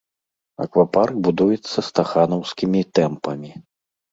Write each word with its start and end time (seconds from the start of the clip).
Аквапарк 0.63 1.15
будуецца 1.27 1.79
стаханаўскімі 1.91 2.81
тэмпамі. 3.01 3.51